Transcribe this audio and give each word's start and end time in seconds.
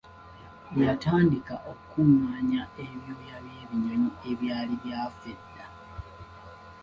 Yatandika 0.81 1.53
okukungaanya 1.71 2.61
ebyoya 2.85 3.37
by'ebinyonyi 3.45 4.09
ebyali 4.29 4.73
byafa 4.81 5.25
edda. 5.33 5.65